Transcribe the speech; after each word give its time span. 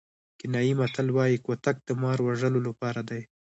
کینیايي 0.39 0.73
متل 0.79 1.07
وایي 1.15 1.37
کوتک 1.45 1.75
د 1.87 1.89
مار 2.01 2.17
وژلو 2.27 2.59
لپاره 2.67 3.01
دی. 3.09 3.21